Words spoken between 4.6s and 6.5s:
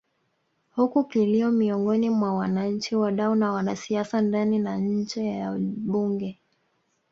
nje ya Bunge